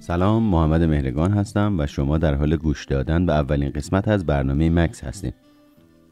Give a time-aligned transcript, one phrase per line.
[0.00, 4.70] سلام محمد مهرگان هستم و شما در حال گوش دادن به اولین قسمت از برنامه
[4.70, 5.32] مکس هستیم.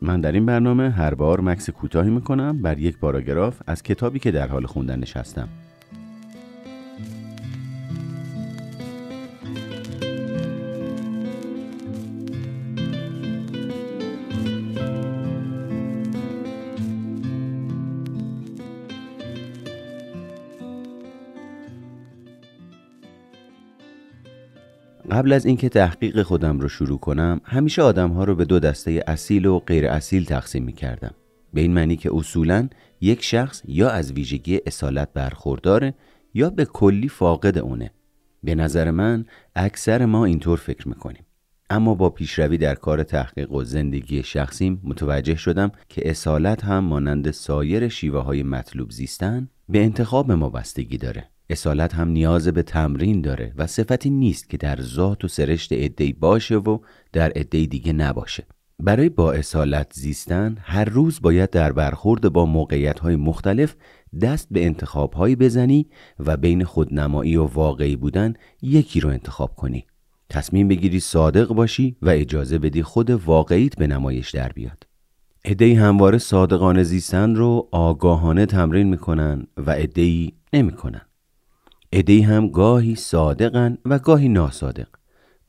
[0.03, 4.31] من در این برنامه هر بار مکس کوتاهی می‌کنم بر یک پاراگراف از کتابی که
[4.31, 5.49] در حال خوندنش هستم
[25.11, 29.05] قبل از اینکه تحقیق خودم رو شروع کنم همیشه آدم ها رو به دو دسته
[29.07, 31.15] اصیل و غیر اصیل تقسیم می کردم
[31.55, 32.69] به این معنی که اصولا
[33.01, 35.95] یک شخص یا از ویژگی اصالت برخورداره
[36.35, 37.91] یا به کلی فاقد اونه.
[38.43, 41.25] به نظر من اکثر ما اینطور فکر می‌کنیم.
[41.71, 47.31] اما با پیشروی در کار تحقیق و زندگی شخصیم متوجه شدم که اصالت هم مانند
[47.31, 51.31] سایر شیوه های مطلوب زیستن به انتخاب ما بستگی داره.
[51.51, 56.13] اصالت هم نیاز به تمرین داره و صفتی نیست که در ذات و سرشت عدهای
[56.13, 56.79] باشه و
[57.13, 58.47] در عده دیگه نباشه.
[58.79, 63.77] برای با اصالت زیستن هر روز باید در برخورد با موقعیت های مختلف
[64.23, 65.87] دست به انتخاب هایی بزنی
[66.19, 69.87] و بین خودنمایی و واقعی بودن یکی رو انتخاب کنی.
[70.29, 74.87] تصمیم بگیری صادق باشی و اجازه بدی خود واقعیت به نمایش در بیاد.
[75.45, 81.10] ادهی همواره صادقانه زیستن رو آگاهانه تمرین می‌کنن و ادهی نمی‌کنن.
[81.93, 84.87] ادهی هم گاهی صادقن و گاهی ناصادق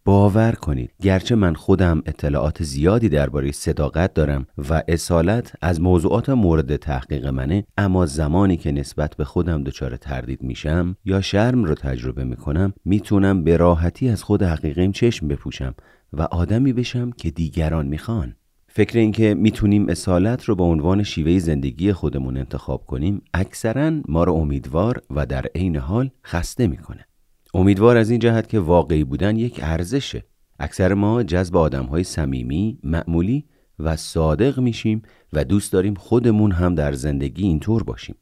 [0.06, 6.76] باور کنید گرچه من خودم اطلاعات زیادی درباره صداقت دارم و اصالت از موضوعات مورد
[6.76, 12.24] تحقیق منه اما زمانی که نسبت به خودم دچار تردید میشم یا شرم رو تجربه
[12.24, 15.76] می‌کنم می‌تونم به راحتی از خود حقیقیم چشم بپوشم
[16.14, 18.36] و آدمی بشم که دیگران می‌خوان.
[18.74, 24.34] فکر اینکه می‌تونیم اصالت رو به عنوان شیوه زندگی خودمون انتخاب کنیم اکثرا ما رو
[24.34, 27.06] امیدوار و در عین حال خسته می‌کنه.
[27.54, 30.24] امیدوار از این جهت که واقعی بودن یک ارزشه.
[30.60, 33.46] اکثر ما جذب آدم های صمیمی معمولی
[33.80, 35.02] و صادق میشیم
[35.34, 38.16] و دوست داریم خودمون هم در زندگی اینطور باشیم.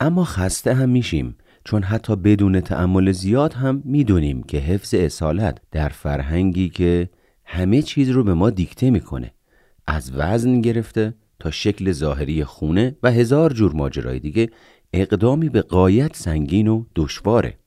[0.00, 5.88] اما خسته هم میشیم چون حتی بدون تعمل زیاد هم می‌دونیم که حفظ اصالت در
[5.88, 7.10] فرهنگی که
[7.44, 9.32] همه چیز رو به ما دیکته می‌کنه.
[9.86, 14.48] از وزن گرفته تا شکل ظاهری خونه و هزار جور ماجرای دیگه
[14.92, 17.58] اقدامی به قایت سنگین و دشواره.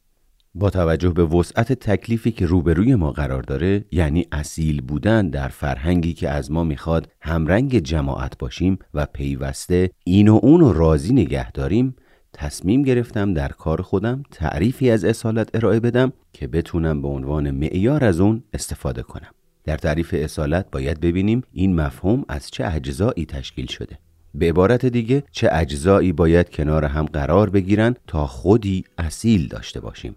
[0.58, 6.14] با توجه به وسعت تکلیفی که روبروی ما قرار داره یعنی اصیل بودن در فرهنگی
[6.14, 11.96] که از ما می‌خواد همرنگ جماعت باشیم و پیوسته این و اون راضی نگه داریم
[12.34, 18.04] تصمیم گرفتم در کار خودم تعریفی از اصالت ارائه بدم که بتونم به عنوان معیار
[18.04, 19.35] از اون استفاده کنم.
[19.66, 24.00] در تعریف اصالت باید ببینیم این مفهوم از چه اجزایی تشکیل شده.
[24.34, 30.16] به عبارت دیگه چه اجزایی باید کنار هم قرار بگیرن تا خودی اصیل داشته باشیم.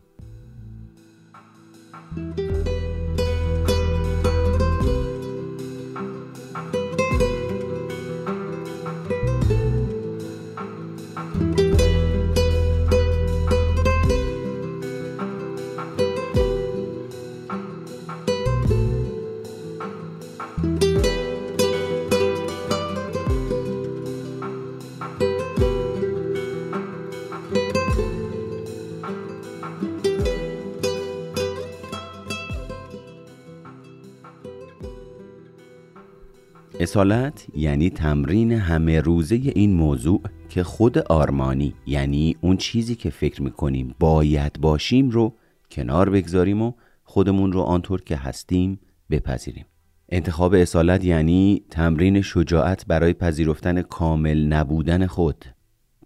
[36.88, 43.42] اصالت یعنی تمرین همه روزه این موضوع که خود آرمانی یعنی اون چیزی که فکر
[43.42, 45.34] می‌کنیم باید باشیم رو
[45.70, 46.72] کنار بگذاریم و
[47.04, 49.66] خودمون رو آنطور که هستیم بپذیریم.
[50.08, 55.44] انتخاب اصالت یعنی تمرین شجاعت برای پذیرفتن کامل نبودن خود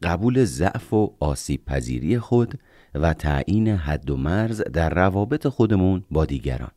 [0.03, 2.54] قبول ضعف و آسیب پذیری خود
[2.94, 6.70] و تعیین حد و مرز در روابط خودمون با دیگران.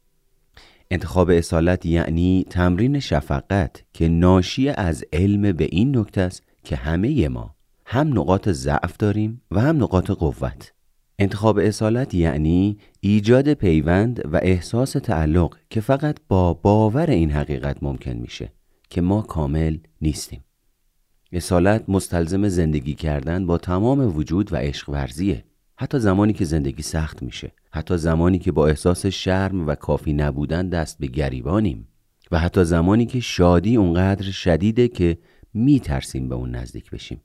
[0.91, 7.27] انتخاب اصالت یعنی تمرین شفقت که ناشی از علم به این نکته است که همه
[7.27, 7.55] ما
[7.85, 10.73] هم نقاط ضعف داریم و هم نقاط قوت.
[11.19, 18.11] انتخاب اصالت یعنی ایجاد پیوند و احساس تعلق که فقط با باور این حقیقت ممکن
[18.11, 18.51] میشه
[18.89, 20.43] که ما کامل نیستیم.
[21.31, 25.43] اصالت مستلزم زندگی کردن با تمام وجود و عشق ورزیه.
[25.75, 27.51] حتی زمانی که زندگی سخت میشه.
[27.75, 31.87] حتی زمانی که با احساس شرم و کافی نبودن دست به گریبانیم
[32.31, 35.17] و حتی زمانی که شادی اونقدر شدیده که
[35.53, 37.21] میترسیم به اون نزدیک بشیم.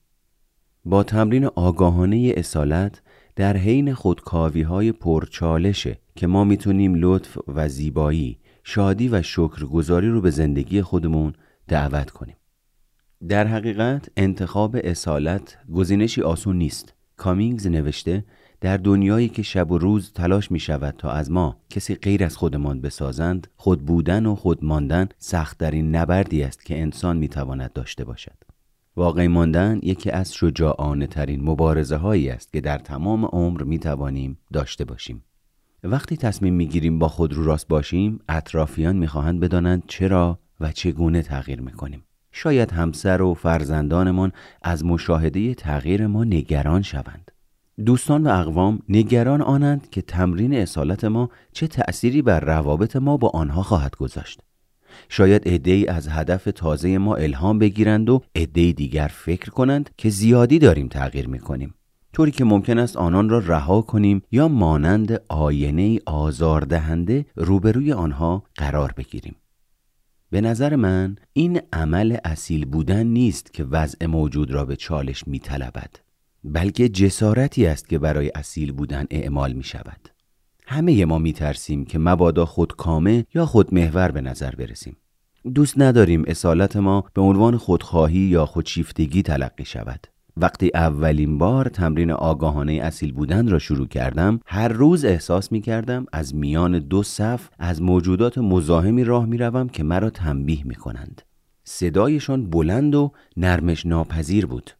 [0.85, 3.03] با تمرین آگاهانه اصالت
[3.37, 10.21] در حین خودکاوی های پرچالشه که ما می‌تونیم لطف و زیبایی شادی و شکرگزاری رو
[10.21, 11.33] به زندگی خودمون
[11.69, 12.37] دعوت کنیم.
[13.29, 16.95] در حقیقت انتخاب اصالت گزینشی آسون نیست.
[17.17, 18.25] کامینگز نوشته
[18.61, 22.37] در دنیایی که شب و روز تلاش می شود تا از ما کسی غیر از
[22.37, 28.05] خودمان بسازند خود بودن و خود ماندن سختترین نبردی است که انسان می تواند داشته
[28.05, 28.37] باشد.
[28.97, 34.39] واقعی ماندن یکی از شجاعانه ترین مبارزه هایی است که در تمام عمر می توانیم
[34.53, 35.25] داشته باشیم.
[35.85, 40.73] وقتی تصمیم می گیریم با خود رو راست باشیم اطرافیان می خواهند بدانند چرا و
[40.73, 47.30] چگونه تغییر می کنیم شاید همسر و فرزندانمان از مشاهده تغییر ما نگران شوند.
[47.87, 53.29] دوستان و اقوام نگران آنند که تمرین اصالت ما چه تأثیری بر روابط ما با
[53.29, 54.41] آنها خواهد گذاشت.
[55.09, 60.59] شاید ای از هدف تازه ما الهام بگیرند و عده دیگر فکر کنند که زیادی
[60.59, 61.75] داریم تغییر می‌کنیم.
[62.13, 68.93] طوری که ممکن است آنان را رها کنیم یا مانند آینه آزاردهنده روبروی آنها قرار
[68.97, 69.37] بگیریم.
[70.31, 75.39] به نظر من این عمل اصیل بودن نیست که وضع موجود را به چالش می
[75.39, 76.10] طلبد
[76.45, 80.09] بلکه جسارتی است که برای اصیل بودن اعمال می شود
[80.67, 84.97] همه ما می ترسیم که مبادا خودکامه یا خودمحور به نظر برسیم.
[85.55, 90.07] دوست نداریم اصالت ما به عنوان خودخواهی یا خودشیفتگی تلقی شود.
[90.37, 96.07] وقتی اولین بار تمرین آگاهانه اصیل بودن را شروع کردم هر روز احساس می کردم
[96.13, 101.23] از میان دو صف از موجودات مزاحمی راه می روم که مرا تنبیه می کنند
[101.65, 104.71] صدایشان بلند و نرمش ناپذیر بود.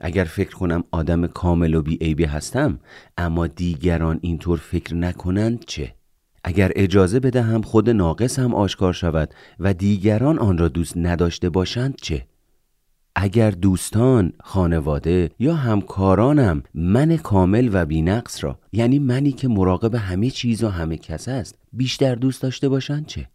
[0.00, 2.78] اگر فکر کنم آدم کامل و بیعیبی هستم
[3.18, 5.94] اما دیگران اینطور فکر نکنند چه؟
[6.44, 11.94] اگر اجازه بدهم خود ناقص هم آشکار شود و دیگران آن را دوست نداشته باشند
[12.02, 12.26] چه؟
[13.16, 20.30] اگر دوستان، خانواده یا همکارانم من کامل و بینقص را یعنی منی که مراقب همه
[20.30, 23.28] چیز و همه کس است بیشتر دوست داشته باشند چه؟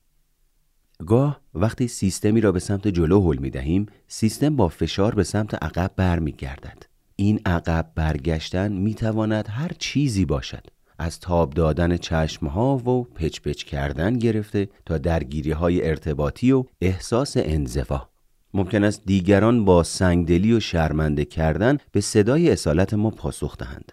[0.97, 5.63] گاه وقتی سیستمی را به سمت جلو هل می دهیم سیستم با فشار به سمت
[5.63, 6.83] عقب برمیگردد.
[7.15, 10.67] این عقب برگشتن می تواند هر چیزی باشد.
[10.99, 17.33] از تاب دادن چشمها و پچ پچ کردن گرفته تا درگیری های ارتباطی و احساس
[17.37, 18.09] انزوا.
[18.53, 23.91] ممکن است دیگران با سنگدلی و شرمنده کردن به صدای اصالت ما پاسخ دهند.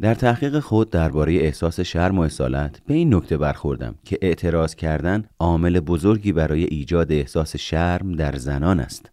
[0.00, 5.24] در تحقیق خود درباره احساس شرم و اصالت به این نکته برخوردم که اعتراض کردن
[5.38, 9.10] عامل بزرگی برای ایجاد احساس شرم در زنان است.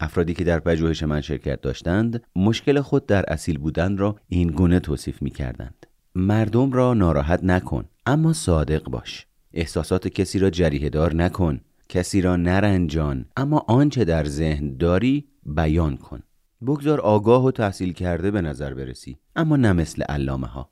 [0.00, 4.80] افرادی که در پژوهش من شرکت داشتند مشکل خود در اصیل بودن را این گونه
[4.80, 9.26] توصیف می کردند مردم را ناراحت نکن اما صادق باش.
[9.54, 15.96] احساسات کسی را جریه دار نکن کسی را نرنجان اما آنچه در ذهن داری بیان
[15.96, 16.22] کن.
[16.66, 19.18] بگذار آگاه و تحصیل کرده به نظر برسی.
[19.36, 20.70] اما نه مثل علامه ها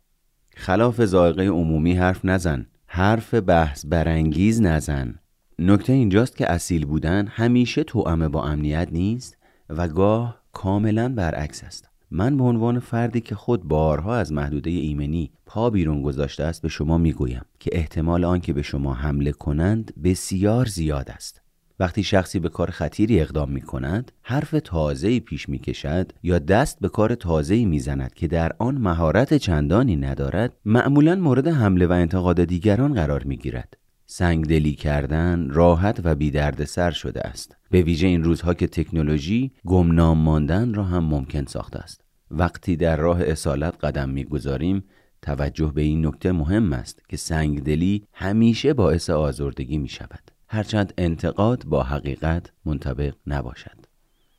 [0.56, 2.66] خلاف زائقه عمومی حرف نزن.
[2.86, 5.18] حرف بحث برانگیز نزن.
[5.58, 9.38] نکته اینجاست که اصیل بودن همیشه توأمه با امنیت نیست
[9.68, 11.88] و گاه کاملا برعکس است.
[12.10, 16.68] من به عنوان فردی که خود بارها از محدوده ایمنی پا بیرون گذاشته است به
[16.68, 21.41] شما می‌گویم که احتمال آنکه به شما حمله کنند بسیار زیاد است.
[21.82, 26.80] وقتی شخصی به کار خطیری اقدام می کند حرف تازه‌ای پیش می کشد یا دست
[26.80, 31.92] به کار تازه‌ای می زند که در آن مهارت چندانی ندارد معمولا مورد حمله و
[31.92, 33.76] انتقاد دیگران قرار می گیرد
[34.06, 36.32] سنگدلی کردن راحت و بی
[36.64, 37.56] سر شده است.
[37.70, 42.04] به ویژه این روزها که تکنولوژی گمنام ماندن را هم ممکن ساخته است.
[42.30, 44.84] وقتی در راه اصالت قدم می‌گذاریم
[45.22, 51.64] توجه به این نکته مهم است که سنگدلی همیشه باعث آزردگی می شود هرچند انتقاد
[51.64, 53.86] با حقیقت منطبق نباشد.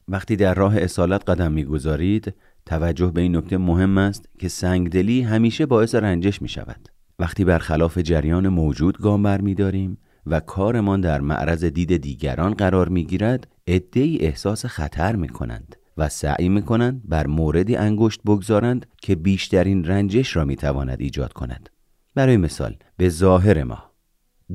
[0.07, 2.33] وقتی در راه اصالت قدم می‌گذارید
[2.65, 6.89] توجه به این نکته مهم است که سنگدلی همیشه باعث رنجش می شود
[7.19, 13.47] وقتی برخلاف جریان موجود گام برمیداریم و کارمان در معرض دید دیگران قرار می گیرد
[13.93, 19.83] ای احساس خطر می کنند و سعی می کنند بر موردی انگشت بگذارند که بیشترین
[19.83, 21.69] رنجش را می تواند ایجاد کند.
[22.15, 23.92] برای مثال به ظاهر ما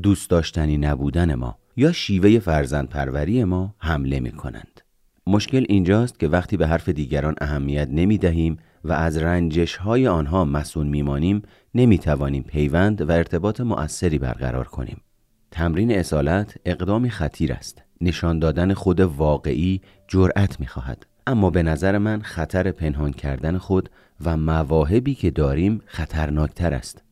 [0.03, 4.81] دوست داشتنی نبودن ما یا شیوه فرزند پروری ما حمله می کنند.
[5.27, 10.45] مشکل اینجاست که وقتی به حرف دیگران اهمیت نمی دهیم و از رنجش های آنها
[10.45, 11.43] مسئول میمانیم
[11.75, 15.01] نمی توانیم پیوند و ارتباط مؤثری برقرار کنیم.
[15.51, 17.83] تمرین اصالت اقدامی خطیر است.
[18.01, 21.07] نشان دادن خود واقعی جرأت می خواهد.
[21.27, 23.91] اما به نظر من خطر پنهان کردن خود
[24.25, 27.03] و مواهبی که داریم خطرناکتر است.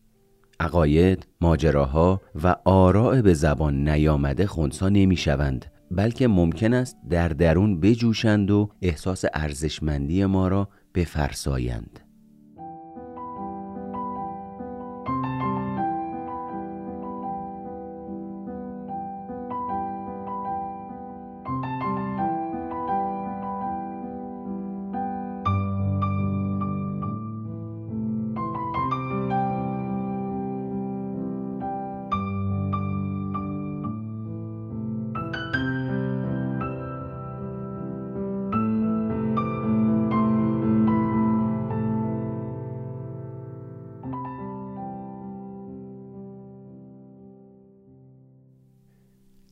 [0.61, 7.81] عقاید، ماجراها و آراء به زبان نیامده خونسا نمی شوند بلکه ممکن است در درون
[7.81, 12.06] بجوشند و احساس ارزشمندی ما را بفرسایند.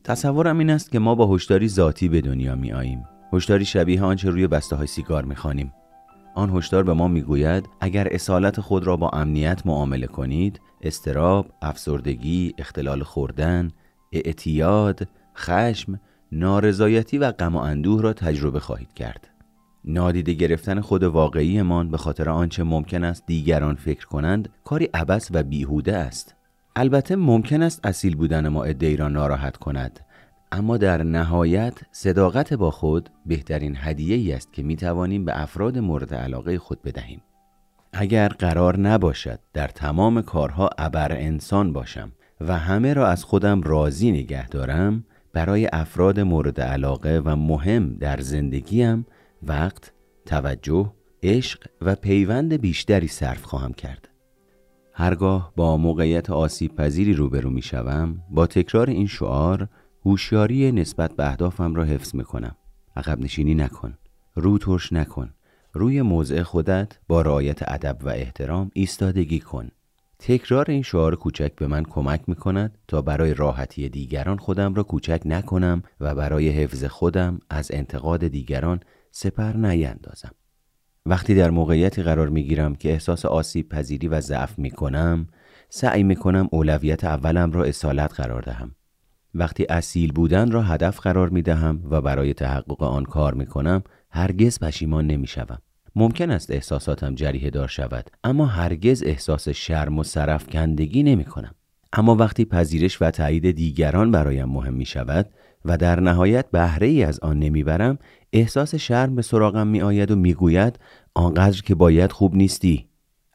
[0.05, 4.29] تصورم این است که ما با هشداری ذاتی به دنیا می آییم هشداری شبیه آنچه
[4.29, 5.73] روی بسته های سیگار می خانیم.
[6.35, 12.53] آن هشدار به ما می‌گوید اگر اصالت خود را با امنیت معامله کنید استراب، افسردگی،
[12.57, 13.71] اختلال خوردن،
[14.11, 15.07] اعتیاد،
[15.37, 15.99] خشم،
[16.31, 19.29] نارضایتی و غم و اندوه را تجربه خواهید کرد.
[19.85, 25.43] نادیده گرفتن خود واقعیمان به خاطر آنچه ممکن است دیگران فکر کنند کاری عبس و
[25.43, 26.35] بیهوده است.
[26.77, 29.99] البته ممکن است اصیل بودن ما ادعی را ناراحت کند
[30.51, 35.77] اما در نهایت صداقت با خود بهترین هدیه ای است که می توانیم به افراد
[35.77, 37.21] مورد علاقه خود بدهیم.
[37.93, 44.11] اگر قرار نباشد در تمام کارها ابر انسان باشم و همه را از خودم راضی
[44.11, 45.03] نگه دارم
[45.33, 49.05] برای افراد مورد علاقه و مهم در زندگیم
[49.43, 49.93] وقت،
[50.25, 54.14] توجه، عشق و پیوند بیشتری صرف خواهم کرد.
[54.97, 59.67] هرگاه با موقعیت آسیب پذیری روبرو می شوم با تکرار این شعار
[60.05, 62.55] هوشیاری نسبت به اهدافم را حفظ می کنم.
[62.95, 63.97] عقب نشینی نکن.
[64.35, 65.33] رو ترش نکن.
[65.73, 69.71] روی موضع خودت با رعایت ادب و احترام ایستادگی کن.
[70.19, 74.83] تکرار این شعار کوچک به من کمک می کند تا برای راحتی دیگران خودم را
[74.83, 78.79] کوچک نکنم و برای حفظ خودم از انتقاد دیگران
[79.11, 80.31] سپر نیندازم.
[81.07, 85.27] وقتی در موقعیتی قرار می گیرم که احساس آسیب پذیری و ضعف می کنم
[85.69, 88.75] سعی می کنم اولویت اولم را اصالت قرار دهم.
[89.33, 93.83] وقتی اصیل بودن را هدف قرار می دهم و برای تحقق آن کار می کنم
[94.09, 95.57] هرگز پشیمان نمی شوم.
[95.95, 101.55] ممکن است احساساتم جریه دار شود اما هرگز احساس شرم و سرفکندگی نمی کنم.
[101.93, 105.29] اما وقتی پذیرش و تایید دیگران برایم مهم می شود
[105.65, 107.97] و در نهایت بهره ای از آن نمی‌برم
[108.33, 110.79] احساس شرم به سراغم می آید و می‌گوید
[111.13, 112.87] آنقدر که باید خوب نیستی.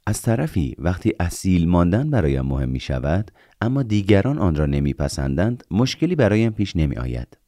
[0.06, 3.30] از طرفی وقتی اصیل ماندن برایم مهم می شود
[3.60, 7.38] اما دیگران آن را نمیپسندند مشکلی برایم پیش نمی آید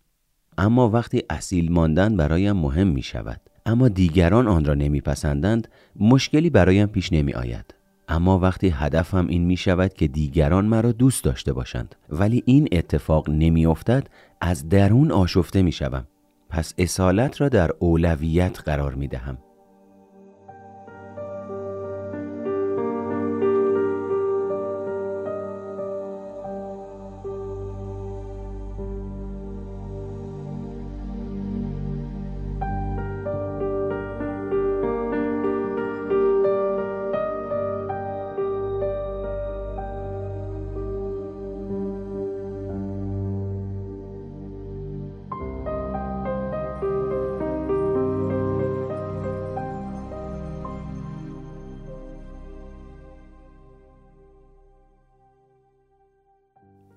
[0.59, 6.87] اما وقتی اصیل ماندن برایم مهم می شود اما دیگران آن را نمیپسندند مشکلی برایم
[6.87, 7.75] پیش نمی آید
[8.13, 11.95] اما وقتی هدفم این می شود که دیگران مرا دوست داشته باشند.
[12.11, 14.09] ولی این اتفاق نمی افتد
[14.41, 16.07] از درون آشفته می شوم
[16.49, 19.39] پس اصالت را در اولویت قرار می دهم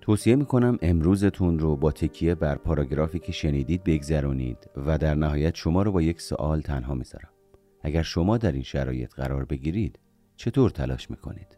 [0.05, 5.83] توصیه می‌کنم امروزتون رو با تکیه بر پاراگرافی که شنیدید بگذرونید و در نهایت شما
[5.83, 7.29] رو با یک سوال تنها می‌ذارم
[7.81, 9.99] اگر شما در این شرایط قرار بگیرید
[10.35, 11.57] چطور تلاش می‌کنید؟